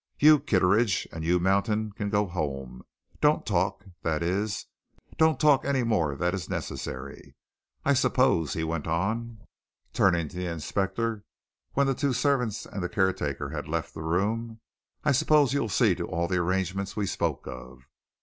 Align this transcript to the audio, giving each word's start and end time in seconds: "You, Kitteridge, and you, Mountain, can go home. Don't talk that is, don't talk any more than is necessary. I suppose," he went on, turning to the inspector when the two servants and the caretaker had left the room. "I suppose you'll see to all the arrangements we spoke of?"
"You, 0.17 0.39
Kitteridge, 0.39 1.07
and 1.11 1.23
you, 1.23 1.37
Mountain, 1.39 1.91
can 1.91 2.09
go 2.09 2.25
home. 2.25 2.81
Don't 3.19 3.45
talk 3.45 3.85
that 4.01 4.23
is, 4.23 4.65
don't 5.19 5.39
talk 5.39 5.63
any 5.63 5.83
more 5.83 6.15
than 6.15 6.33
is 6.33 6.49
necessary. 6.49 7.35
I 7.85 7.93
suppose," 7.93 8.53
he 8.53 8.63
went 8.63 8.87
on, 8.87 9.41
turning 9.93 10.27
to 10.29 10.37
the 10.37 10.47
inspector 10.47 11.23
when 11.73 11.85
the 11.85 11.93
two 11.93 12.13
servants 12.13 12.65
and 12.65 12.81
the 12.81 12.89
caretaker 12.89 13.49
had 13.49 13.67
left 13.67 13.93
the 13.93 14.01
room. 14.01 14.59
"I 15.05 15.11
suppose 15.11 15.53
you'll 15.53 15.69
see 15.69 15.93
to 15.93 16.07
all 16.07 16.27
the 16.27 16.37
arrangements 16.41 16.95
we 16.95 17.05
spoke 17.05 17.45
of?" 17.45 17.81